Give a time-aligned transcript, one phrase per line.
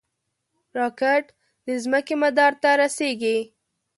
[0.77, 1.23] راکټ
[1.65, 3.37] د ځمکې مدار ته رسېږي